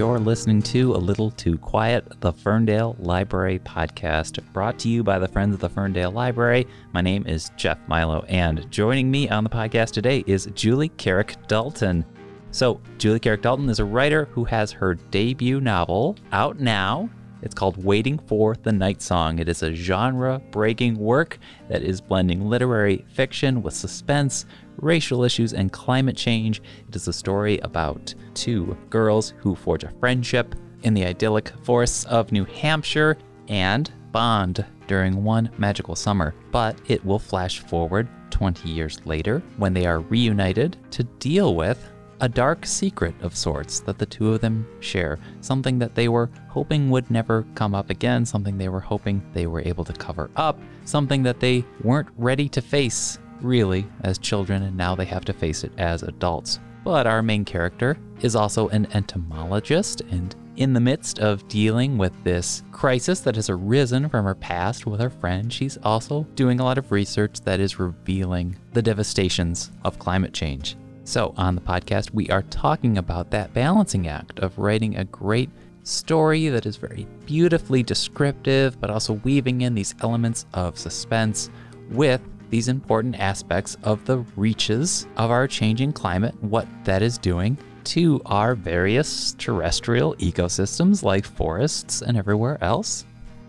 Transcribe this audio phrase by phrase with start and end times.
[0.00, 5.18] You're listening to A Little Too Quiet, the Ferndale Library podcast, brought to you by
[5.18, 6.66] the Friends of the Ferndale Library.
[6.94, 11.36] My name is Jeff Milo, and joining me on the podcast today is Julie Carrick
[11.48, 12.06] Dalton.
[12.50, 17.10] So, Julie Carrick Dalton is a writer who has her debut novel out now.
[17.42, 19.38] It's called Waiting for the Night Song.
[19.38, 21.38] It is a genre breaking work
[21.68, 26.62] that is blending literary fiction with suspense, racial issues, and climate change.
[26.88, 32.04] It is a story about two girls who forge a friendship in the idyllic forests
[32.04, 33.16] of New Hampshire
[33.48, 36.34] and bond during one magical summer.
[36.50, 41.90] But it will flash forward 20 years later when they are reunited to deal with
[42.20, 46.30] a dark secret of sorts that the two of them share, something that they were
[46.48, 50.30] hoping would never come up again, something they were hoping they were able to cover
[50.36, 55.24] up, something that they weren't ready to face really as children, and now they have
[55.24, 56.60] to face it as adults.
[56.84, 62.12] But our main character is also an entomologist, and in the midst of dealing with
[62.22, 66.64] this crisis that has arisen from her past with her friend, she's also doing a
[66.64, 70.76] lot of research that is revealing the devastations of climate change.
[71.04, 75.50] So, on the podcast, we are talking about that balancing act of writing a great
[75.82, 81.50] story that is very beautifully descriptive, but also weaving in these elements of suspense
[81.90, 87.56] with these important aspects of the reaches of our changing climate, what that is doing
[87.84, 93.04] to our various terrestrial ecosystems like forests and everywhere else.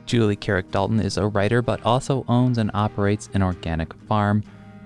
[0.06, 4.44] Julie Carrick Dalton is a writer, but also owns and operates an organic farm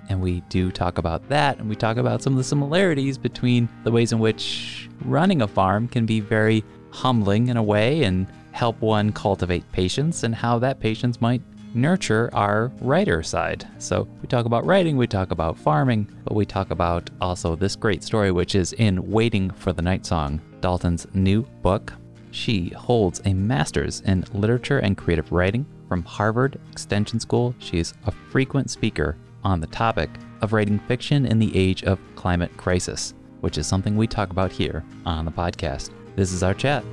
[0.09, 3.70] and we do talk about that, and we talk about some of the similarities between
[3.84, 8.28] the ways in which running a farm can be very humbling in a way and
[8.52, 11.42] help one cultivate patience, and how that patience might
[11.73, 13.67] nurture our writer side.
[13.80, 17.75] So we talk about writing, we talk about farming, but we talk about also this
[17.75, 21.91] great story, which is in Waiting for the Night Song, Dalton's new book.
[22.31, 27.53] She holds a master's in literature and creative writing from Harvard Extension School.
[27.59, 30.09] She is a frequent speaker on the topic
[30.41, 34.51] of writing fiction in the age of climate crisis, which is something we talk about
[34.51, 35.91] here on the podcast.
[36.16, 36.83] This is our chat.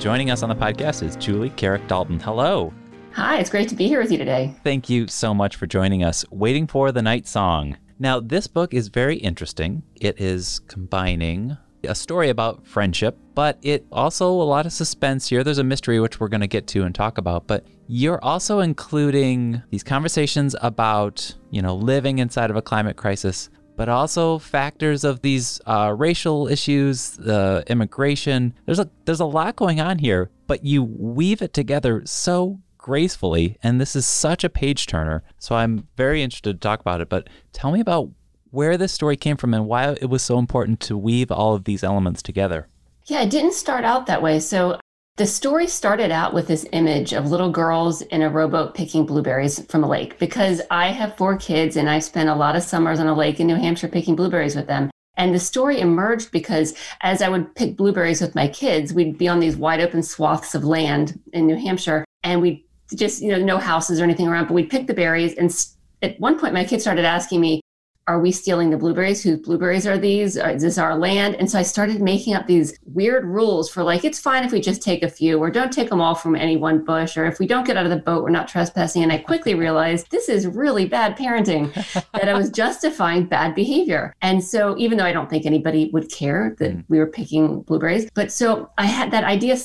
[0.00, 2.18] Joining us on the podcast is Julie Carrick Dalton.
[2.18, 2.72] Hello.
[3.14, 4.54] Hi, it's great to be here with you today.
[4.64, 6.24] Thank you so much for joining us.
[6.30, 7.76] Waiting for the Night Song.
[7.98, 9.82] Now, this book is very interesting.
[9.96, 15.44] It is combining a story about friendship, but it also a lot of suspense here.
[15.44, 18.60] There's a mystery which we're going to get to and talk about, but you're also
[18.60, 25.04] including these conversations about, you know, living inside of a climate crisis, but also factors
[25.04, 28.54] of these uh, racial issues, uh, immigration.
[28.64, 33.56] There's a there's a lot going on here, but you weave it together so gracefully.
[33.62, 35.22] And this is such a page turner.
[35.38, 37.08] So I'm very interested to talk about it.
[37.08, 38.10] But tell me about
[38.50, 41.64] where this story came from and why it was so important to weave all of
[41.64, 42.68] these elements together.
[43.06, 44.38] Yeah, it didn't start out that way.
[44.40, 44.78] So
[45.16, 49.64] the story started out with this image of little girls in a rowboat picking blueberries
[49.66, 53.00] from a lake because I have four kids and I spent a lot of summers
[53.00, 54.90] on a lake in New Hampshire picking blueberries with them.
[55.16, 59.28] And the story emerged because as I would pick blueberries with my kids, we'd be
[59.28, 63.42] on these wide open swaths of land in New Hampshire and we'd just you know
[63.42, 65.66] no houses or anything around but we'd pick the berries and
[66.02, 67.60] at one point my kids started asking me
[68.06, 69.22] are we stealing the blueberries?
[69.22, 70.36] Whose blueberries are these?
[70.36, 71.36] Is this our land?
[71.36, 74.60] And so I started making up these weird rules for like, it's fine if we
[74.60, 77.38] just take a few, or don't take them all from any one bush, or if
[77.38, 79.02] we don't get out of the boat, we're not trespassing.
[79.02, 81.72] And I quickly realized this is really bad parenting,
[82.12, 84.14] that I was justifying bad behavior.
[84.22, 86.84] And so even though I don't think anybody would care that mm.
[86.88, 89.56] we were picking blueberries, but so I had that idea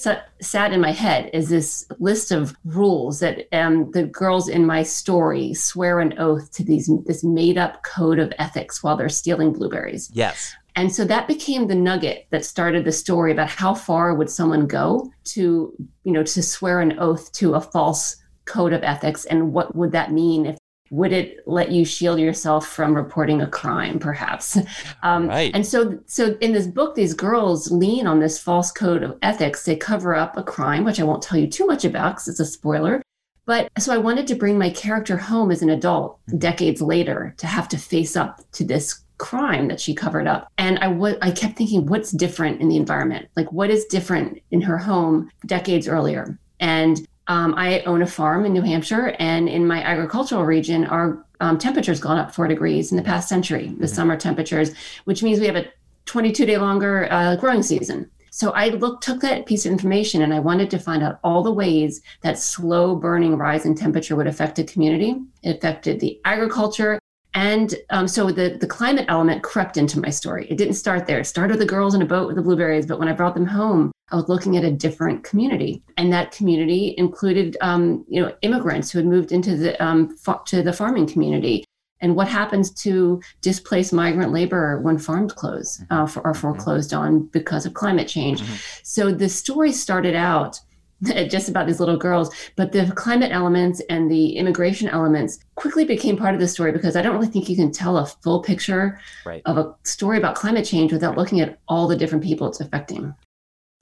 [0.41, 4.83] sat in my head is this list of rules that um, the girls in my
[4.83, 9.09] story swear an oath to these this made up code of of ethics while they're
[9.09, 10.09] stealing blueberries.
[10.13, 10.53] Yes.
[10.75, 14.67] And so that became the nugget that started the story about how far would someone
[14.67, 19.53] go to, you know, to swear an oath to a false code of ethics and
[19.53, 20.57] what would that mean if
[20.89, 24.57] would it let you shield yourself from reporting a crime perhaps
[25.03, 25.51] um, right.
[25.53, 29.65] and so so in this book these girls lean on this false code of ethics
[29.65, 32.39] they cover up a crime which i won't tell you too much about because it's
[32.39, 33.01] a spoiler
[33.47, 36.37] but so I wanted to bring my character home as an adult mm-hmm.
[36.37, 40.51] decades later to have to face up to this crime that she covered up.
[40.59, 43.29] And I w- I kept thinking, what's different in the environment?
[43.35, 46.37] Like, what is different in her home decades earlier?
[46.59, 51.25] And um, I own a farm in New Hampshire, and in my agricultural region, our
[51.39, 53.85] um, temperatures gone up four degrees in the past century, the mm-hmm.
[53.85, 54.73] summer temperatures,
[55.05, 55.65] which means we have a
[56.05, 58.09] 22 day longer uh, growing season.
[58.37, 61.41] So I looked, took that piece of information and I wanted to find out all
[61.41, 65.15] the ways that slow burning rise in temperature would affect a community.
[65.41, 66.99] It affected the agriculture.
[67.33, 70.45] And um, so the, the climate element crept into my story.
[70.51, 71.21] It didn't start there.
[71.21, 73.47] It started the girls in a boat with the blueberries, but when I brought them
[73.47, 78.33] home, I was looking at a different community, and that community included, um, you know,
[78.41, 81.65] immigrants who had moved into the um, fa- to the farming community,
[82.01, 85.93] and what happens to displaced migrant labor when farms close mm-hmm.
[85.93, 86.41] uh, for, are mm-hmm.
[86.41, 88.41] foreclosed on because of climate change.
[88.41, 88.55] Mm-hmm.
[88.83, 90.59] So the story started out
[91.27, 96.17] just about these little girls, but the climate elements and the immigration elements quickly became
[96.17, 98.99] part of the story because I don't really think you can tell a full picture
[99.25, 99.41] right.
[99.45, 101.17] of a story about climate change without right.
[101.19, 103.13] looking at all the different people it's affecting.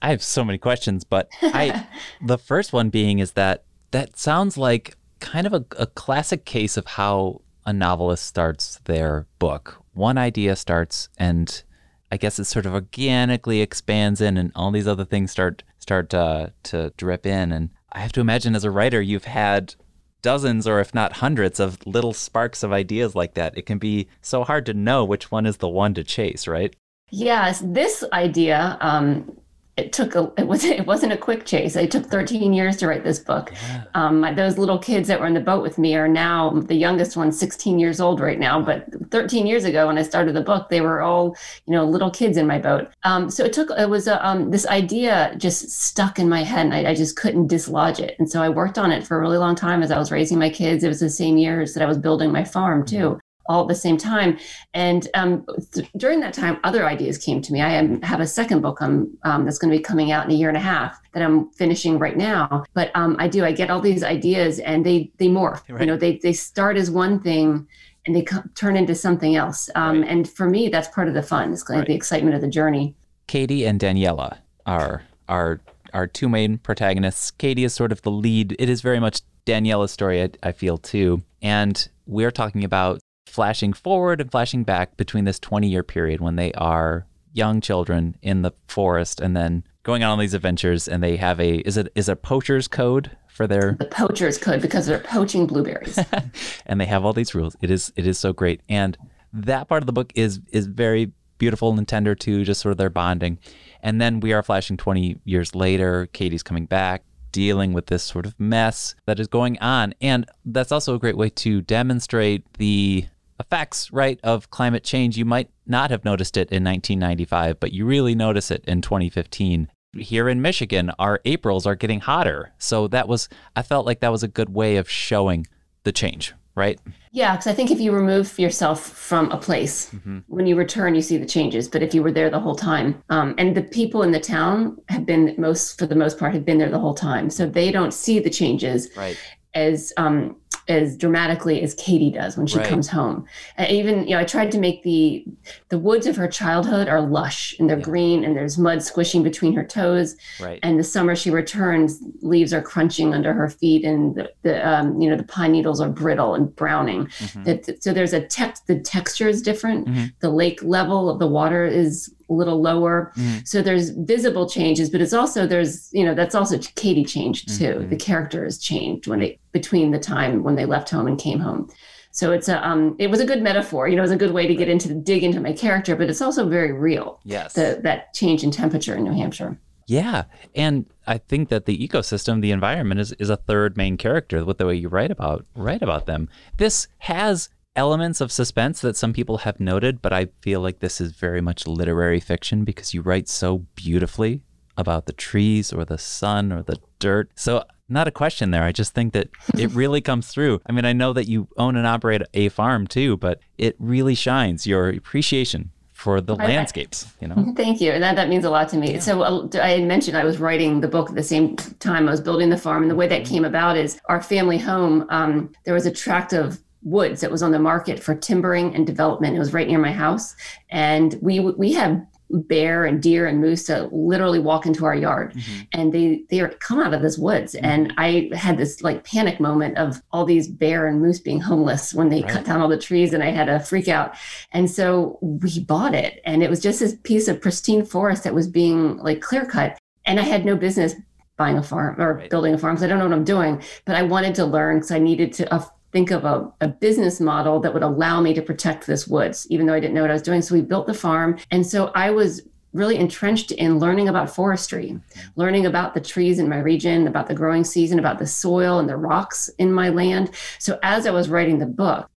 [0.02, 1.86] I have so many questions, but I
[2.24, 6.76] the first one being is that that sounds like kind of a, a classic case
[6.76, 9.82] of how a novelist starts their book.
[9.92, 11.62] One idea starts and
[12.10, 16.14] I guess it sort of organically expands in and all these other things start start
[16.14, 19.74] uh, to drip in and I have to imagine as a writer you've had
[20.22, 23.56] dozens or if not hundreds of little sparks of ideas like that.
[23.56, 26.74] It can be so hard to know which one is the one to chase, right?
[27.10, 29.36] Yes, this idea um,
[29.76, 31.76] it took a it was it wasn't a quick chase.
[31.76, 33.52] It took 13 years to write this book.
[33.68, 33.84] Yeah.
[33.94, 37.16] Um, those little kids that were in the boat with me are now the youngest
[37.16, 38.60] one, 16 years old right now.
[38.60, 41.36] But 13 years ago, when I started the book, they were all
[41.66, 42.88] you know little kids in my boat.
[43.04, 46.66] Um, so it took it was a, um, this idea just stuck in my head,
[46.66, 48.16] and I, I, just couldn't dislodge it.
[48.18, 50.38] And so I worked on it for a really long time as I was raising
[50.38, 50.84] my kids.
[50.84, 53.20] It was the same years that I was building my farm too.
[53.48, 54.38] All at the same time.
[54.74, 57.60] And um, th- during that time, other ideas came to me.
[57.60, 60.32] I am, have a second book um, um, that's going to be coming out in
[60.32, 62.64] a year and a half that I'm finishing right now.
[62.74, 65.62] But um, I do, I get all these ideas and they they morph.
[65.68, 65.80] Right.
[65.80, 67.66] You know, they they start as one thing
[68.06, 69.68] and they co- turn into something else.
[69.74, 70.10] Um, right.
[70.10, 71.52] And for me, that's part of the fun.
[71.52, 71.86] It's right.
[71.86, 72.94] the excitement of the journey.
[73.26, 75.60] Cadie and Daniela are are
[75.92, 77.30] our two main protagonists.
[77.30, 78.54] Cadie is sort of the lead.
[78.58, 81.22] It is very much Daniela's story, I, I feel too.
[81.40, 83.00] And we're talking about
[83.36, 88.16] flashing forward and flashing back between this 20 year period when they are young children
[88.22, 91.76] in the forest and then going on all these adventures and they have a is
[91.76, 95.98] it is a poacher's code for their the poacher's code because they're poaching blueberries.
[96.66, 97.54] And they have all these rules.
[97.60, 98.62] It is it is so great.
[98.70, 98.96] And
[99.34, 102.78] that part of the book is is very beautiful and tender too just sort of
[102.78, 103.38] their bonding.
[103.82, 106.08] And then we are flashing 20 years later.
[106.14, 109.92] Cadie's coming back dealing with this sort of mess that is going on.
[110.00, 113.04] And that's also a great way to demonstrate the
[113.40, 117.84] effects, right, of climate change, you might not have noticed it in 1995, but you
[117.84, 119.68] really notice it in 2015.
[119.98, 122.52] Here in Michigan, our Aprils are getting hotter.
[122.58, 125.46] So that was, I felt like that was a good way of showing
[125.84, 126.78] the change, right?
[127.12, 130.18] Yeah, because I think if you remove yourself from a place, mm-hmm.
[130.26, 131.66] when you return, you see the changes.
[131.66, 134.76] But if you were there the whole time, um, and the people in the town
[134.90, 137.70] have been most, for the most part, have been there the whole time, so they
[137.70, 139.16] don't see the changes right.
[139.54, 140.36] as um,
[140.68, 142.66] as dramatically as Cadie does when she right.
[142.66, 143.26] comes home.
[143.56, 145.24] And even you know, I tried to make the
[145.68, 147.84] the woods of her childhood are lush and they're yeah.
[147.84, 150.16] green and there's mud squishing between her toes.
[150.40, 150.58] Right.
[150.62, 155.00] And the summer she returns, leaves are crunching under her feet and the, the um,
[155.00, 157.06] you know the pine needles are brittle and browning.
[157.06, 157.44] Mm-hmm.
[157.44, 158.66] That, so there's a text.
[158.66, 159.86] The texture is different.
[159.86, 160.06] Mm-hmm.
[160.20, 163.12] The lake level of the water is a little lower.
[163.16, 163.46] Mm.
[163.46, 167.74] So there's visible changes, but it's also there's you know that's also Cadie changed too.
[167.74, 167.90] Mm-hmm.
[167.90, 171.40] The character has changed when they between the time when they left home and came
[171.40, 171.70] home.
[172.10, 173.88] So it's a um it was a good metaphor.
[173.88, 175.94] You know, it was a good way to get into the dig into my character,
[175.94, 177.20] but it's also very real.
[177.24, 179.58] Yes, the, that change in temperature in New Hampshire.
[179.86, 184.44] Yeah, and I think that the ecosystem, the environment, is is a third main character
[184.44, 186.28] with the way you write about write about them.
[186.56, 191.00] This has elements of suspense that some people have noted, but I feel like this
[191.00, 194.42] is very much literary fiction because you write so beautifully
[194.76, 197.30] about the trees or the sun or the dirt.
[197.34, 198.64] So, not a question there.
[198.64, 199.28] I just think that
[199.58, 200.60] it really comes through.
[200.66, 204.14] I mean, I know that you own and operate a farm too, but it really
[204.14, 208.44] shines your appreciation for the I, landscapes you know thank you and that, that means
[208.44, 209.00] a lot to me yeah.
[209.00, 212.20] so uh, i mentioned i was writing the book at the same time i was
[212.20, 213.32] building the farm and the way that mm-hmm.
[213.32, 217.42] came about is our family home um, there was a tract of woods that was
[217.42, 219.36] on the market for timbering and development.
[219.36, 220.34] It was right near my house,
[220.70, 222.00] and we we have
[222.30, 225.62] bear and deer and moose that literally walk into our yard mm-hmm.
[225.72, 227.64] and they they are come out of this woods mm-hmm.
[227.64, 231.94] and i had this like panic moment of all these bear and moose being homeless
[231.94, 232.32] when they right.
[232.32, 234.16] cut down all the trees and i had a freak out
[234.50, 238.34] and so we bought it and it was just this piece of pristine forest that
[238.34, 240.94] was being like clear cut and i had no business
[241.36, 242.30] buying a farm or right.
[242.30, 244.78] building a farm because i don't know what i'm doing but i wanted to learn
[244.78, 245.64] because i needed to a
[245.96, 249.64] think of a, a business model that would allow me to protect this woods, even
[249.64, 250.42] though I didn't know what I was doing.
[250.42, 251.38] So we built the farm.
[251.50, 252.42] And so I was
[252.74, 255.20] really entrenched in learning about forestry, mm-hmm.
[255.36, 258.86] learning about the trees in my region, about the growing season, about the soil and
[258.86, 260.32] the rocks in my land.
[260.58, 262.10] So as I was writing the book,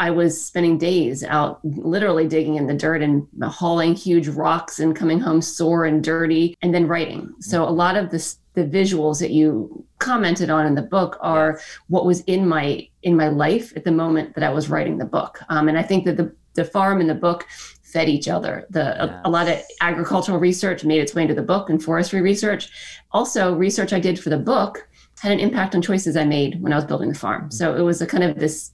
[0.00, 4.96] I was spending days out literally digging in the dirt and hauling huge rocks and
[4.96, 7.34] coming home sore and dirty and then writing.
[7.40, 11.60] So a lot of this the visuals that you commented on in the book are
[11.88, 15.04] what was in my in my life at the moment that I was writing the
[15.04, 15.38] book.
[15.50, 17.46] Um, and I think that the the farm and the book
[17.82, 18.66] fed each other.
[18.70, 19.20] The yes.
[19.24, 22.70] a, a, lot of agricultural research made its way into the book and forestry research.
[23.12, 24.88] Also, research I did for the book
[25.20, 27.50] had an impact on choices I made when I was building the farm.
[27.50, 28.72] So it was a kind of this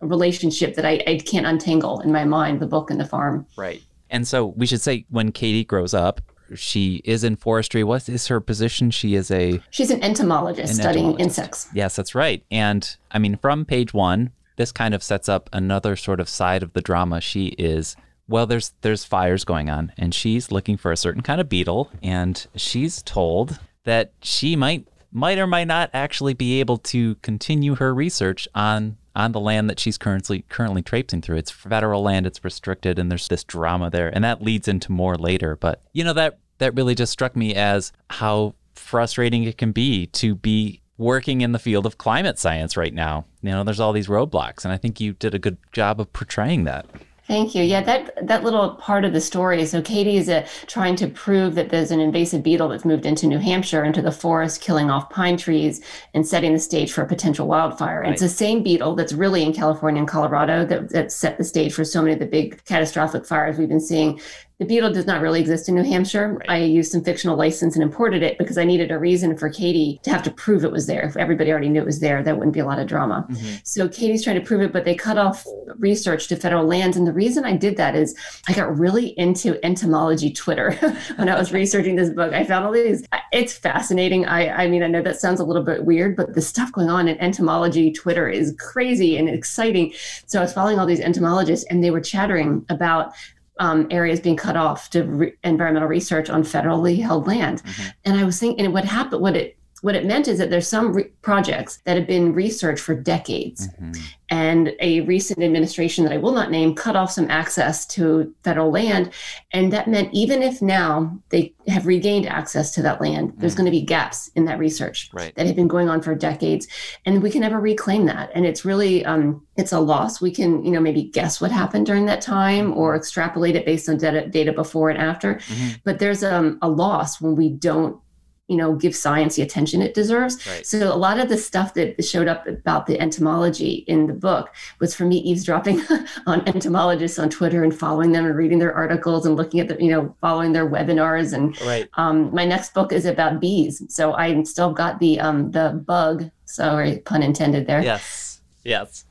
[0.00, 3.46] relationship that I, I can't untangle in my mind, the book and the farm.
[3.56, 3.82] Right.
[4.10, 6.20] And so we should say when Cadie grows up,
[6.54, 7.84] she is in forestry.
[7.84, 8.90] What is her position?
[8.90, 11.38] She is a she's an entomologist an studying entomologist.
[11.38, 11.68] insects.
[11.74, 12.42] Yes, that's right.
[12.50, 16.62] And I mean, from page one, this kind of sets up another sort of side
[16.62, 17.20] of the drama.
[17.20, 17.96] She is
[18.28, 21.90] well, there's there's fires going on, and she's looking for a certain kind of beetle,
[22.02, 27.74] and she's told that she might might or might not actually be able to continue
[27.76, 31.36] her research on on the land that she's currently currently traipsing through.
[31.36, 35.16] It's federal land, it's restricted, and there's this drama there, and that leads into more
[35.16, 35.56] later.
[35.56, 40.06] But you know that that really just struck me as how frustrating it can be
[40.06, 43.24] to be working in the field of climate science right now.
[43.42, 46.12] You know, there's all these roadblocks, and I think you did a good job of
[46.12, 46.86] portraying that.
[47.28, 47.62] Thank you.
[47.62, 49.66] Yeah, that that little part of the story.
[49.66, 53.26] So Cadie is uh, trying to prove that there's an invasive beetle that's moved into
[53.26, 55.82] New Hampshire, into the forest, killing off pine trees
[56.14, 58.00] and setting the stage for a potential wildfire.
[58.00, 61.44] And it's the same beetle that's really in California and Colorado that, that set the
[61.44, 64.18] stage for so many of the big catastrophic fires we've been seeing
[64.58, 66.34] the beetle does not really exist in New Hampshire.
[66.34, 66.50] Right.
[66.50, 70.00] I used some fictional license and imported it because I needed a reason for Cadie
[70.02, 71.02] to have to prove it was there.
[71.02, 73.24] If everybody already knew it was there, that wouldn't be a lot of drama.
[73.30, 73.54] Mm-hmm.
[73.62, 75.46] So Cadie's trying to prove it, but they cut off
[75.76, 76.96] research to federal lands.
[76.96, 78.16] And the reason I did that is
[78.48, 80.72] I got really into entomology Twitter
[81.16, 82.32] when I was researching this book.
[82.32, 84.26] I found all these, it's fascinating.
[84.26, 86.90] I, I mean, I know that sounds a little bit weird, but the stuff going
[86.90, 89.92] on in entomology Twitter is crazy and exciting.
[90.26, 93.12] So I was following all these entomologists and they were chattering about
[93.58, 97.62] um, areas being cut off to re- environmental research on federally held land.
[97.62, 97.88] Mm-hmm.
[98.04, 100.68] And I was thinking, and what happened, what it what it meant is that there's
[100.68, 103.92] some re- projects that have been researched for decades mm-hmm.
[104.30, 108.70] and a recent administration that i will not name cut off some access to federal
[108.70, 109.10] land
[109.52, 113.40] and that meant even if now they have regained access to that land mm-hmm.
[113.40, 113.58] there's mm.
[113.58, 115.34] going to be gaps in that research right.
[115.36, 116.66] that have been going on for decades
[117.04, 120.64] and we can never reclaim that and it's really um, it's a loss we can
[120.64, 122.98] you know maybe guess what happened during that time or mm-hmm.
[122.98, 125.74] extrapolate it based on data, data before and after mm-hmm.
[125.84, 128.00] but there's um, a loss when we don't
[128.48, 130.44] you know give science the attention it deserves.
[130.46, 130.66] Right.
[130.66, 134.54] so a lot of the stuff that showed up about the entomology in the book
[134.80, 135.82] was for me eavesdropping
[136.26, 139.82] on entomologists on twitter and following them and reading their articles and looking at the
[139.82, 141.32] you know following their webinars.
[141.32, 141.88] And right.
[141.94, 143.82] um, my next book is about bees.
[143.88, 146.30] So i still got the um, the bug.
[146.44, 147.82] Sorry pun intended there.
[147.82, 148.40] Yes.
[148.64, 149.04] Yes.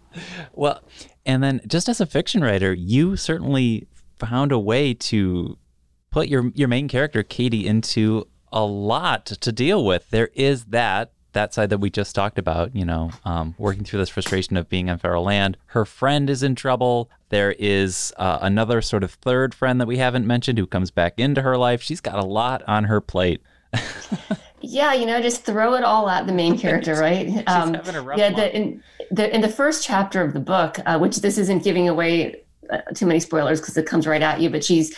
[0.53, 0.81] Well
[1.25, 5.57] and then just as a fiction writer you certainly found a way to
[6.09, 10.09] put your your main character cadie into a lot to deal with.
[10.09, 13.99] There is that that side that we just talked about, you know, um, working through
[13.99, 15.55] this frustration of being on feral land.
[15.67, 17.11] Her friend is in trouble.
[17.29, 21.19] There is uh, another sort of third friend that we haven't mentioned who comes back
[21.19, 21.81] into her life.
[21.81, 23.41] She's got a lot on her plate.
[24.61, 27.27] yeah, you know, just throw it all at the main character, right?
[27.27, 30.39] She's um, having a rough yeah, the, in the in the first chapter of the
[30.39, 34.21] book, uh, which this isn't giving away uh, too many spoilers because it comes right
[34.21, 34.95] at you, but she's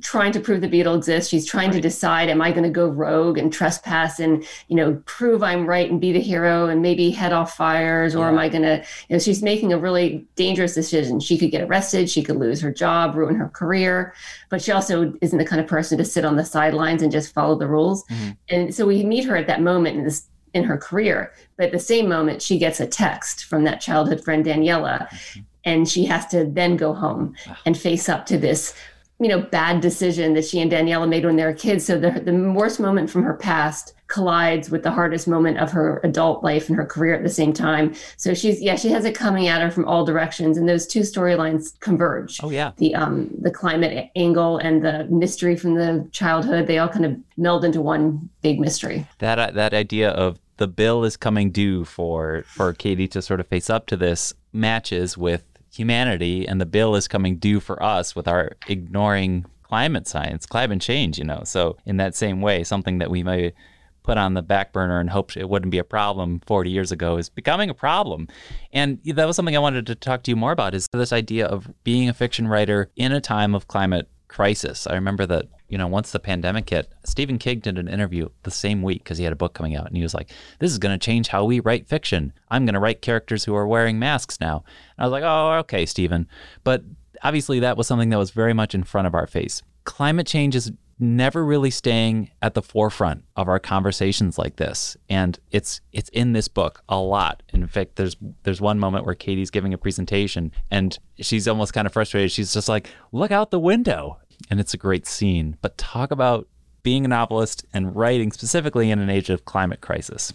[0.00, 1.30] trying to prove the beetle exists.
[1.30, 1.76] She's trying right.
[1.76, 5.66] to decide, am I going to go rogue and trespass and, you know, prove I'm
[5.66, 8.14] right and be the hero and maybe head off fires?
[8.14, 8.30] Or yeah.
[8.30, 11.20] am I going to, you know, she's making a really dangerous decision.
[11.20, 12.10] She could get arrested.
[12.10, 14.14] She could lose her job, ruin her career.
[14.48, 17.34] But she also isn't the kind of person to sit on the sidelines and just
[17.34, 18.04] follow the rules.
[18.04, 18.30] Mm-hmm.
[18.48, 21.32] And so we meet her at that moment in this in her career.
[21.56, 25.08] But at the same moment, she gets a text from that childhood friend, Daniela.
[25.08, 25.40] Mm-hmm.
[25.64, 27.34] And she has to then go home
[27.64, 28.72] and face up to this
[29.18, 31.86] you know, bad decision that she and Daniela made when they were kids.
[31.86, 36.00] So the, the worst moment from her past collides with the hardest moment of her
[36.04, 37.94] adult life and her career at the same time.
[38.16, 41.00] So she's yeah, she has it coming at her from all directions, and those two
[41.00, 42.38] storylines converge.
[42.42, 46.88] Oh yeah, the um the climate angle and the mystery from the childhood they all
[46.88, 49.06] kind of meld into one big mystery.
[49.18, 53.40] That uh, that idea of the bill is coming due for for Cadie to sort
[53.40, 55.44] of face up to this matches with
[55.76, 60.80] humanity and the bill is coming due for us with our ignoring climate science, climate
[60.80, 61.42] change, you know.
[61.44, 63.54] So in that same way, something that we might
[64.02, 67.16] put on the back burner and hoped it wouldn't be a problem 40 years ago
[67.16, 68.28] is becoming a problem.
[68.72, 71.46] And that was something I wanted to talk to you more about is this idea
[71.46, 74.86] of being a fiction writer in a time of climate crisis.
[74.86, 78.50] I remember that, you know, once the pandemic hit, Stephen King did an interview the
[78.50, 80.78] same week because he had a book coming out and he was like, This is
[80.78, 82.32] going to change how we write fiction.
[82.50, 84.64] I'm going to write characters who are wearing masks now.
[84.96, 86.28] And I was like, Oh, okay, Stephen.
[86.64, 86.84] But
[87.22, 89.62] obviously, that was something that was very much in front of our face.
[89.84, 94.96] Climate change is never really staying at the forefront of our conversations like this.
[95.08, 97.42] And it's it's in this book a lot.
[97.52, 101.86] In fact there's there's one moment where Cadie's giving a presentation and she's almost kind
[101.86, 102.32] of frustrated.
[102.32, 104.18] She's just like look out the window.
[104.50, 105.56] And it's a great scene.
[105.62, 106.46] But talk about
[106.86, 110.32] being a novelist and writing specifically in an age of climate crisis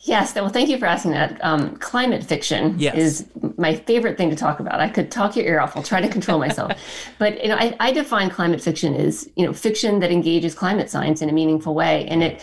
[0.00, 1.42] Yes, well, thank you for asking that.
[1.42, 2.94] Um, climate fiction yes.
[2.94, 4.80] is my favorite thing to talk about.
[4.80, 5.76] I could talk your ear off.
[5.76, 6.72] I'll try to control myself,
[7.18, 10.90] but you know, I, I define climate fiction as you know fiction that engages climate
[10.90, 12.42] science in a meaningful way, and it.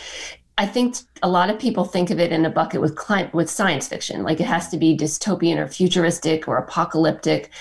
[0.58, 3.50] I think a lot of people think of it in a bucket with climate with
[3.50, 7.51] science fiction, like it has to be dystopian or futuristic or apocalyptic.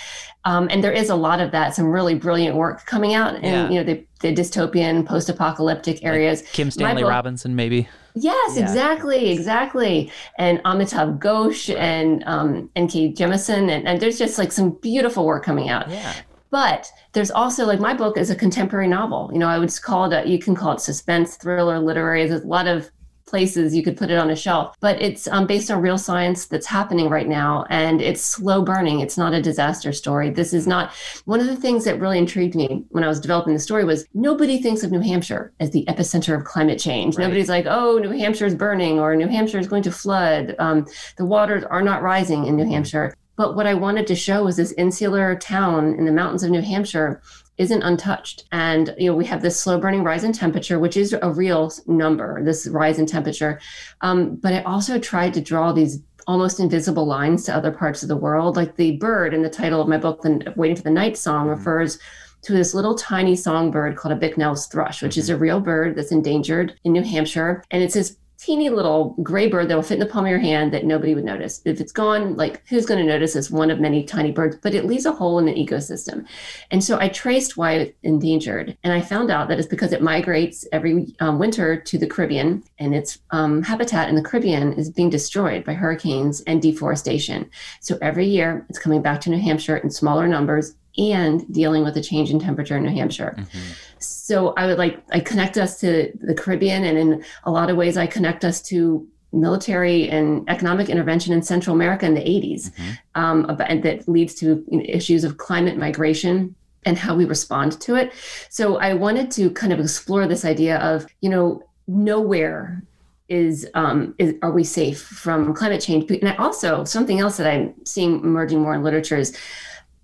[0.45, 3.45] Um, and there is a lot of that, some really brilliant work coming out in
[3.45, 3.69] yeah.
[3.69, 6.43] you know the, the dystopian, post-apocalyptic areas.
[6.43, 7.89] Like Kim Stanley book, Robinson, maybe.
[8.15, 8.63] Yes, yeah.
[8.63, 10.11] exactly, exactly.
[10.39, 11.83] And Amitav Ghosh right.
[11.83, 13.13] and um, N.K.
[13.13, 15.91] Jemisin, and, and there's just like some beautiful work coming out.
[15.91, 16.15] Yeah.
[16.51, 19.31] But there's also like my book is a contemporary novel.
[19.33, 22.27] You know, I would call it a, you can call it suspense, thriller, literary.
[22.27, 22.91] There's a lot of
[23.31, 24.77] places you could put it on a shelf.
[24.81, 29.01] But it's um, based on real science that's happening right now, and it's slow burning.
[29.01, 30.31] It's not a disaster story.
[30.31, 30.93] This is not
[31.25, 34.05] one of the things that really intrigued me when I was developing the story was
[34.13, 37.17] nobody thinks of New Hampshire as the epicenter of climate change.
[37.17, 37.25] Right.
[37.25, 40.57] Nobody's like, oh, New Hampshire is burning or New Hampshire is going to flood.
[40.59, 43.15] Um, the waters are not rising in New Hampshire.
[43.37, 46.61] But what I wanted to show was this insular town in the mountains of New
[46.61, 47.23] Hampshire
[47.61, 48.45] isn't untouched.
[48.53, 51.71] And you know, we have this slow burning rise in temperature, which is a real
[51.87, 53.61] number, this rise in temperature.
[54.01, 58.09] Um, but I also tried to draw these almost invisible lines to other parts of
[58.09, 58.57] the world.
[58.57, 61.49] Like the bird in the title of my book, the Waiting for the Night song,
[61.49, 61.59] mm-hmm.
[61.59, 61.99] refers
[62.43, 65.21] to this little tiny songbird called a Bicknell's thrush, which mm-hmm.
[65.21, 67.63] is a real bird that's endangered in New Hampshire.
[67.71, 70.39] And it's this teeny little gray bird that will fit in the palm of your
[70.39, 71.61] hand that nobody would notice.
[71.67, 74.75] If it's gone, like who's going to notice it's one of many tiny birds, but
[74.75, 76.27] it leaves a hole in the ecosystem.
[76.71, 78.79] And so I traced why it's endangered.
[78.83, 82.65] And I found out that it's because it migrates every um, winter to the Caribbean
[82.79, 87.51] and its um, habitat in the Caribbean is being destroyed by hurricanes and deforestation.
[87.81, 91.97] So every year it's coming back to New Hampshire in smaller numbers and dealing with
[91.97, 93.35] a change in temperature in New Hampshire.
[93.39, 93.59] Mm-hmm.
[93.99, 97.77] So I would like I connect us to the Caribbean, and in a lot of
[97.77, 102.71] ways, I connect us to military and economic intervention in Central America in the 80s,
[102.71, 102.91] mm-hmm.
[103.15, 108.13] um, and that leads to issues of climate migration and how we respond to it.
[108.49, 112.83] So I wanted to kind of explore this idea of you know nowhere
[113.29, 116.11] is um, is are we safe from climate change?
[116.11, 119.37] And I also something else that I'm seeing emerging more in literature is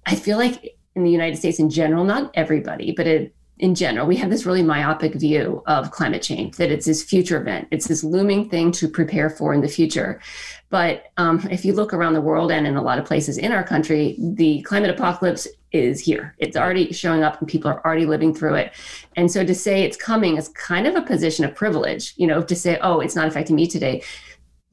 [0.07, 4.07] I feel like in the United States in general, not everybody, but it, in general,
[4.07, 7.87] we have this really myopic view of climate change that it's this future event, it's
[7.87, 10.21] this looming thing to prepare for in the future.
[10.69, 13.53] But um, if you look around the world and in a lot of places in
[13.53, 16.35] our country, the climate apocalypse is here.
[16.39, 18.73] It's already showing up and people are already living through it.
[19.17, 22.43] And so to say it's coming is kind of a position of privilege, you know,
[22.43, 24.03] to say, oh, it's not affecting me today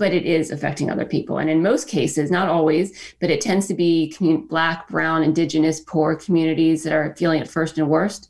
[0.03, 1.37] but it is affecting other people.
[1.37, 5.79] And in most cases, not always, but it tends to be commun- Black, Brown, Indigenous,
[5.79, 8.27] poor communities that are feeling it first and worst.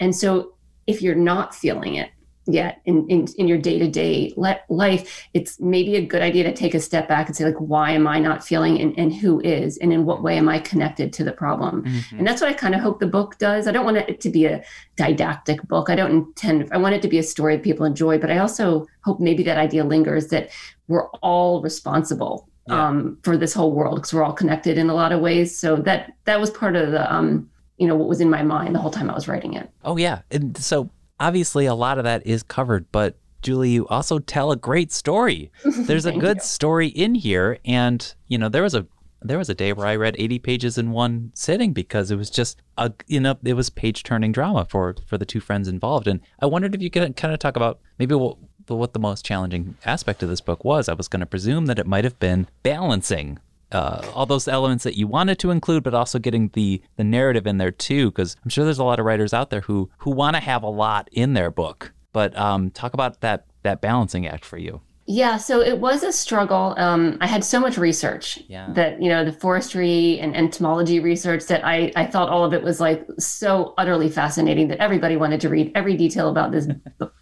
[0.00, 0.52] And so
[0.86, 2.10] if you're not feeling it,
[2.46, 4.32] yet in, in, in your day-to-day
[4.68, 7.90] life it's maybe a good idea to take a step back and say like why
[7.90, 11.12] am i not feeling and, and who is and in what way am i connected
[11.12, 11.82] to the problem?
[11.84, 12.18] Mm-hmm.
[12.18, 13.66] and that's what i kind of hope the book does.
[13.66, 14.64] I don't want it to be a
[14.96, 15.90] didactic book.
[15.90, 18.38] I don't intend i want it to be a story that people enjoy but i
[18.38, 20.50] also hope maybe that idea lingers that
[20.88, 22.88] we're all responsible yeah.
[22.88, 25.56] um, for this whole world because we're all connected in a lot of ways.
[25.56, 28.74] So that that was part of the um, you know what was in my mind
[28.74, 29.70] the whole time i was writing it.
[29.84, 30.20] Oh yeah.
[30.30, 30.90] And so
[31.24, 35.50] obviously a lot of that is covered, but Julie, you also tell a great story.
[35.64, 36.42] There's a good you.
[36.42, 38.86] story in here, and you know there was a
[39.22, 42.28] there was a day where I read 80 pages in one sitting because it was
[42.28, 46.06] just a you know it was page turning drama for for the two friends involved,
[46.06, 49.24] and I wondered if you could kind of talk about maybe what what the most
[49.24, 50.88] challenging aspect of this book was.
[50.88, 53.38] I was going to presume that it might have been balancing
[53.74, 57.46] uh, all those elements that you wanted to include, but also getting the the narrative
[57.46, 58.10] in there too.
[58.10, 60.62] Because I'm sure there's a lot of writers out there who who want to have
[60.62, 61.92] a lot in their book.
[62.12, 64.80] But um, talk about that that balancing act for you.
[65.06, 66.74] Yeah, so it was a struggle.
[66.78, 68.70] Um, I had so much research Yeah.
[68.72, 72.62] that, you know, the forestry and entomology research that I, I thought all of it
[72.62, 76.68] was like so utterly fascinating that everybody wanted to read every detail about this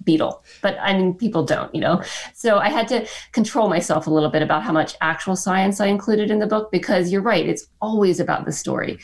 [0.05, 0.45] beetle.
[0.61, 2.03] But I mean, people don't, you know?
[2.35, 5.87] So I had to control myself a little bit about how much actual science I
[5.87, 8.99] included in the book because you're right, it's always about the story.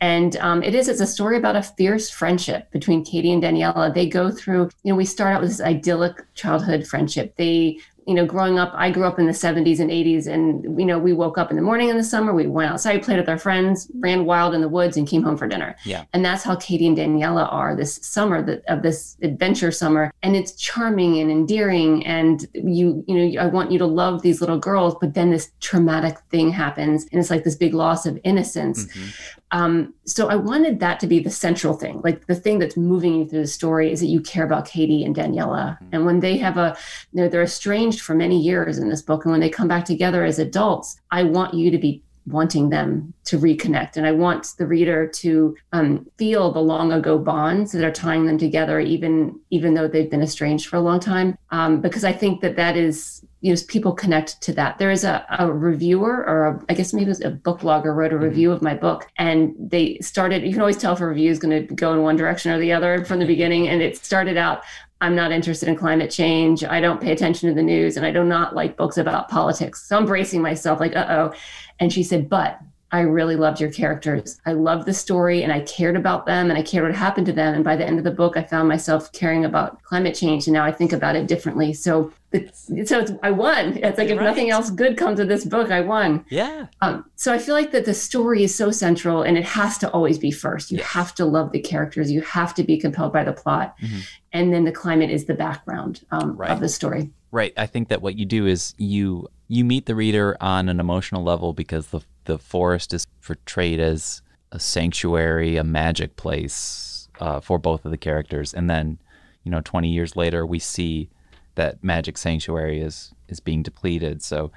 [0.00, 3.94] And um, it is, it's a story about a fierce friendship between Cadie and Daniela.
[3.94, 7.36] They go through, you know, we start out with this idyllic childhood friendship.
[7.36, 10.84] They, you know, growing up, I grew up in the 70s and 80s, and, you
[10.84, 13.28] know, we woke up in the morning in the summer, we went outside, played with
[13.28, 15.74] our friends, ran wild in the woods, and came home for dinner.
[15.84, 16.04] Yeah.
[16.12, 20.12] And that's how Cadie and Daniela are this summer that, of this adventure summer.
[20.22, 22.04] And it's charming and endearing.
[22.06, 25.50] And you, you know, I want you to love these little girls, but then this
[25.60, 28.86] traumatic thing happens, and it's like this big loss of innocence.
[28.86, 29.14] Mhm.
[29.50, 33.14] Um, so I wanted that to be the central thing, like the thing that's moving
[33.14, 35.86] you through the story is that you care about Cadie and Daniela, Mhm.
[35.92, 36.76] and when they have a,
[37.12, 39.84] you know, they're estranged for many years in this book, and when they come back
[39.84, 44.54] together as adults, I want you to be wanting them to reconnect, and I want
[44.58, 49.38] the reader to um, feel the long ago bonds that are tying them together, even
[49.50, 52.76] even though they've been estranged for a long time, um, because I think that that
[52.76, 54.78] is you know people connect to that.
[54.78, 57.94] There is a, a reviewer or a, i guess maybe it was a book blogger
[57.94, 61.06] wrote a review of my book and they started you can always tell if a
[61.06, 63.82] review is going to go in one direction or the other from the beginning and
[63.82, 64.62] it started out
[65.00, 66.64] i'm not interested in climate change.
[66.64, 69.86] I don't pay attention to the news and i do not like books about politics.
[69.86, 71.34] So i'm bracing myself like uh-oh.
[71.80, 72.58] And she said but
[72.94, 74.38] I really loved your characters.
[74.46, 77.32] I loved the story and I cared about them and I cared what happened to
[77.32, 77.52] them.
[77.52, 80.46] And by the end of the book, I found myself caring about climate change.
[80.46, 81.72] And now I think about it differently.
[81.72, 83.78] So, it's, so it's, I won.
[83.78, 84.24] It's like if Right.
[84.24, 86.24] nothing else good comes of this book, I won.
[86.28, 86.66] Yeah.
[86.82, 89.90] Um, so I feel like that the story is so central and it has to
[89.90, 90.70] always be first.
[90.70, 90.86] You Yes.
[90.86, 92.12] have to love the characters.
[92.12, 93.74] You have to be compelled by the plot.
[93.82, 94.02] Mhm.
[94.32, 96.50] And then the climate is the background um, Right.
[96.52, 97.10] of the story.
[97.32, 97.52] Right.
[97.56, 101.22] I think that what you do is you you meet the reader on an emotional
[101.22, 107.58] level because the the forest is portrayed as a sanctuary, a magic place uh, for
[107.58, 108.98] both of the characters, and then
[109.44, 111.10] you know, 20 years later, we see
[111.54, 114.22] that magic sanctuary is is being depleted.
[114.22, 114.50] So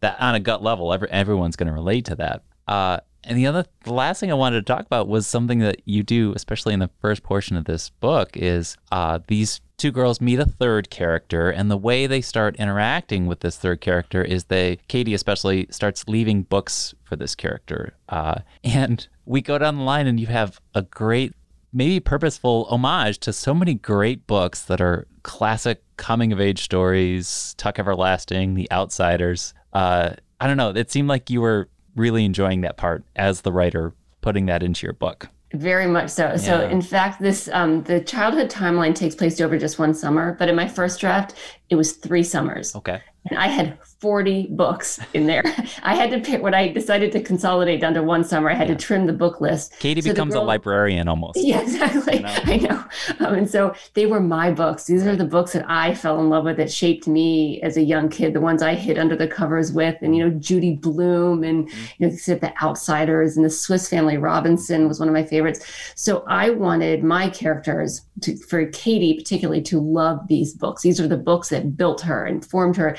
[0.00, 2.42] that on a gut level, every, everyone's going to relate to that.
[2.66, 5.82] Uh, and the other, the last thing I wanted to talk about was something that
[5.84, 10.20] you do, especially in the first portion of this book, is uh, these two girls
[10.20, 14.44] meet a third character, and the way they start interacting with this third character is
[14.44, 19.82] they, Cadie especially, starts leaving books for this character, uh, and we go down the
[19.82, 21.34] line, and you have a great
[21.72, 27.54] maybe purposeful homage to so many great books that are classic coming of age stories,
[27.58, 29.54] Tuck Everlasting, The Outsiders.
[29.72, 30.70] Uh, I don't know.
[30.70, 34.86] It seemed like you were really enjoying that part as the writer, putting that into
[34.86, 35.28] your book.
[35.52, 36.36] Very much so.
[36.36, 40.36] So, in fact, this um, the childhood timeline takes place over just one summer.
[40.38, 41.34] But in my first draft,
[41.68, 43.00] it was three summers, Okay.
[43.28, 45.42] And I had forty books in there.
[45.82, 48.48] I had to pick when I decided to consolidate down to one summer.
[48.50, 48.74] I had Yeah.
[48.76, 49.78] to trim the book list.
[49.78, 51.38] Cadie So becomes a librarian almost.
[51.50, 52.16] Yeah, exactly.
[52.16, 52.34] You know?
[52.46, 53.26] I know.
[53.26, 54.84] Um, and so they were my books.
[54.86, 57.82] These are the books that I fell in love with that shaped me as a
[57.82, 59.96] young kid, the ones I hid under the covers with.
[60.00, 61.84] And, you know, Judy Blume and, Mm-hmm.
[62.02, 65.64] you know, The Outsiders and the Swiss Family Robinson was one of my favorites.
[65.94, 70.82] So I wanted my characters, to, for Cadie particularly, to love these books.
[70.82, 72.96] These are the books that built her and formed her.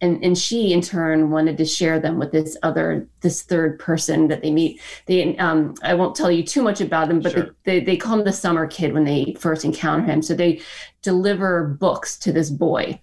[0.00, 4.26] And, and she in turn wanted to share them with this other this third person
[4.28, 4.80] that they meet.
[5.06, 7.54] They um i won't tell you too much about them but Sure.
[7.64, 10.20] they, they call him the summer kid when they first encounter him.
[10.20, 10.60] So they
[11.02, 13.00] deliver books to this boy.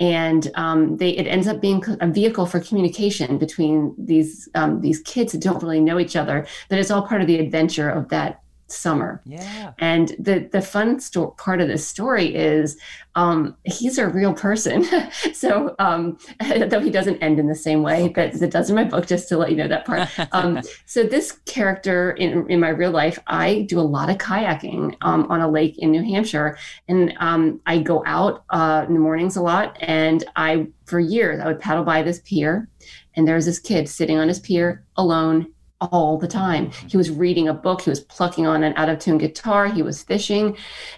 [0.00, 5.00] And um, they it ends up being a vehicle for communication between these um, these
[5.00, 8.08] kids that don't really know each other but it's all part of the adventure of
[8.08, 9.72] that summer Yeah.
[9.78, 12.78] and the the fun sto- part of this story is
[13.14, 14.86] um, he's a real person.
[15.34, 16.18] so um,
[16.68, 19.28] though he doesn't end in the same way that it does in my book, just
[19.30, 20.08] to let you know that part.
[20.32, 24.94] Um, so this character in in my real life, I do a lot of kayaking
[25.02, 29.00] um, on a lake in New Hampshire, and um, I go out uh, in the
[29.00, 29.76] mornings a lot.
[29.80, 32.68] And I for years I would paddle by this pier,
[33.16, 36.66] and there's this kid sitting on his pier alone all the time.
[36.70, 36.88] Mm-hmm.
[36.88, 39.82] He was reading a book, he was plucking on an out of tune guitar, he
[39.82, 40.56] was fishing,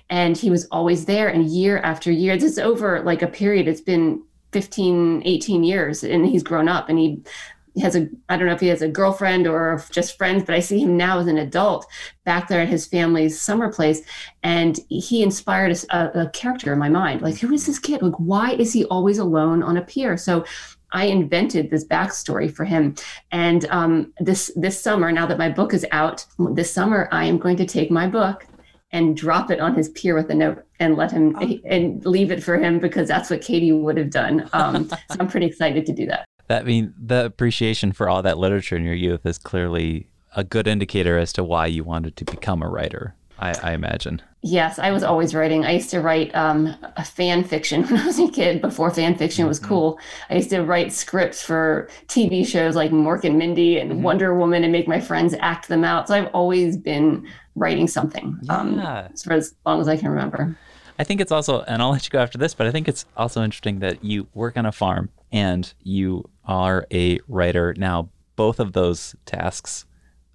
[0.08, 1.28] and he was always there.
[1.28, 6.02] And year after year, this is over like a period, it's been 15, 18 years,
[6.02, 7.22] and he's grown up and he
[7.80, 10.60] has a I don't know if he has a girlfriend or just friends, but I
[10.60, 11.86] see him now as an adult
[12.24, 14.02] back there at his family's summer place,
[14.42, 17.22] and he inspired a, a, a character in my mind.
[17.22, 18.02] Like, who is this kid?
[18.02, 20.16] Like, why is he always alone on a pier?
[20.16, 20.44] So
[20.92, 22.94] I invented this backstory for him.
[23.30, 27.38] And um, this this summer, now that my book is out, this summer I am
[27.38, 28.46] going to take my book
[28.92, 31.58] and drop it on his pier with a note and let him oh.
[31.64, 34.48] and leave it for him because that's what Cadie would have done.
[34.52, 36.24] Um, so I'm pretty excited to do that.
[36.48, 40.44] That I mean the appreciation for all that literature in your youth is clearly a
[40.44, 43.14] good indicator as to why you wanted to become a writer.
[43.40, 44.20] I, I imagine.
[44.42, 45.64] Yes, I was always writing.
[45.64, 48.60] I used to write um, a fan fiction when I was a kid.
[48.60, 49.68] Before fan fiction was mm-hmm.
[49.68, 49.98] cool,
[50.28, 54.02] I used to write scripts for TV shows like Mork and Mindy and mm-hmm.
[54.02, 56.08] Wonder Woman, and make my friends act them out.
[56.08, 57.26] So I've always been
[57.56, 59.08] writing something um, yeah.
[59.22, 60.56] for as long as I can remember.
[60.98, 63.06] I think it's also, and I'll let you go after this, but I think it's
[63.16, 67.74] also interesting that you work on a farm and you are a writer.
[67.78, 69.86] Now, both of those tasks,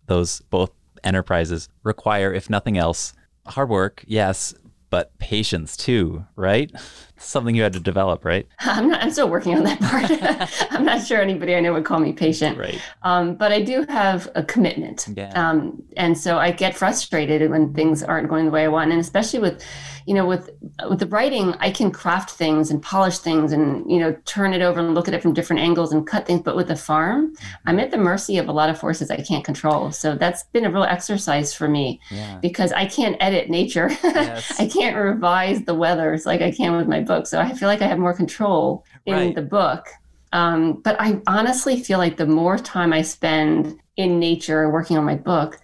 [0.08, 0.72] those both
[1.06, 3.14] enterprises require, if nothing else,
[3.48, 4.54] hard work, yes,
[4.90, 6.72] but patience too, right?
[7.26, 8.48] Something you had to develop, right?
[8.60, 9.02] I'm not.
[9.02, 10.72] I'm still working on that part.
[10.72, 12.58] I'm not sure anybody I know would call me patient.
[12.58, 12.80] Right.
[13.04, 15.08] Um, but I do have a commitment.
[15.16, 15.32] Yeah.
[15.34, 19.02] Um, and so I get frustrated when things aren't going the way I want, and
[19.02, 19.64] especially with
[20.06, 20.52] you know with
[20.88, 24.62] with the writing i can craft things and polish things and you know turn it
[24.62, 27.34] over and look at it from different angles and cut things but with the farm
[27.34, 27.70] mm-hmm.
[27.70, 30.66] i'm at the mercy of a lot of forces i can't control so that's been
[30.66, 32.38] a real exercise for me yeah.
[32.42, 34.60] because i can't edit nature yes.
[34.60, 36.14] i can't revise the weather.
[36.14, 38.84] It's like i can with my book so i feel like i have more control
[39.06, 39.36] in right.
[39.36, 39.88] the book
[40.34, 45.04] um, but i honestly feel like the more time i spend in nature working on
[45.04, 45.60] my book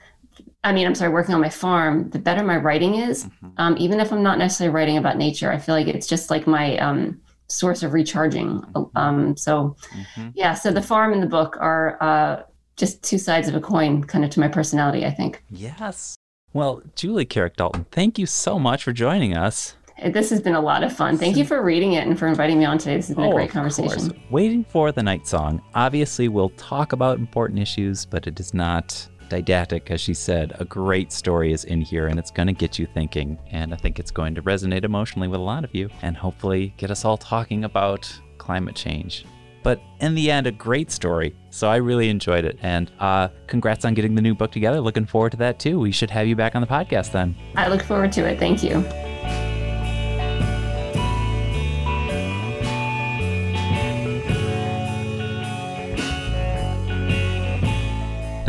[0.63, 3.25] I mean, I'm sorry, working on my farm, the better my writing is.
[3.25, 3.49] Mm-hmm.
[3.57, 6.45] Um, even if I'm not necessarily writing about nature, I feel like it's just like
[6.45, 8.61] my um, source of recharging.
[8.61, 8.97] Mm-hmm.
[8.97, 10.29] Um, so, mm-hmm.
[10.35, 12.43] yeah, so the farm and the book are uh,
[12.75, 15.43] just two sides of a coin, kind of to my personality, I think.
[15.49, 16.15] Yes.
[16.53, 19.75] Well, Julie Carrick Dalton, thank you so much for joining us.
[20.03, 21.17] This has been a lot of fun.
[21.17, 22.95] Thank you for reading it and for inviting me on today.
[22.95, 24.09] This has been oh, a great conversation.
[24.09, 24.21] Course.
[24.29, 25.61] Waiting for the Night Song.
[25.75, 30.55] Obviously, we'll talk about important issues, but it is not didactic, as she said.
[30.59, 33.37] A great story is in here and it's going to get you thinking.
[33.51, 36.73] And I think it's going to resonate emotionally with a lot of you and hopefully
[36.77, 39.25] get us all talking about climate change.
[39.63, 41.35] But in the end, a great story.
[41.51, 42.57] So I really enjoyed it.
[42.61, 44.81] And uh, congrats on getting the new book together.
[44.81, 45.79] Looking forward to that too.
[45.79, 47.35] We should have you back on the podcast then.
[47.55, 48.39] I look forward to it.
[48.39, 48.83] Thank you.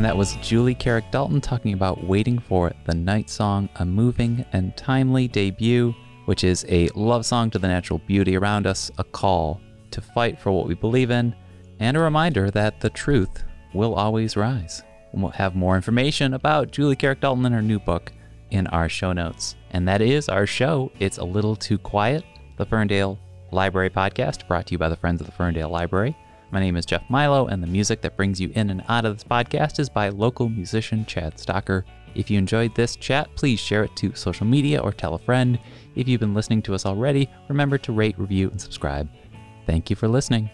[0.02, 4.44] And that was Julie Carrick Dalton talking about Waiting for the Night Song, a moving
[4.52, 9.04] and timely debut, which is a love song to the natural beauty around us, a
[9.04, 9.60] call
[9.92, 11.32] to fight for what we believe in,
[11.78, 14.82] and a reminder that the truth will always rise.
[15.12, 18.10] And we'll have more information about Julie Carrick Dalton and her new book
[18.50, 19.54] in our show notes.
[19.70, 20.90] And that is our show.
[20.98, 22.24] It's a little too quiet,
[22.56, 23.20] the Ferndale
[23.52, 26.16] Library podcast, brought to you by the Friends of the Ferndale Library.
[26.52, 29.16] My name is Jeff Milo, and the music that brings you in and out of
[29.16, 31.84] this podcast is by local musician Chad Stocker.
[32.14, 35.58] If you enjoyed this chat, please share it to social media or tell a friend.
[35.94, 39.08] If you've been listening to us already, remember to rate, review, and subscribe.
[39.66, 40.50] Thank you for listening.